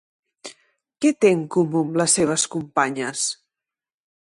[1.05, 3.29] Què té en comú amb les seves companyes?